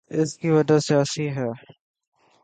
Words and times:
اس 0.09 0.29
کی 0.37 0.49
وجہ 0.49 0.77
سیاسی 0.87 1.25
ہے۔ 1.29 1.49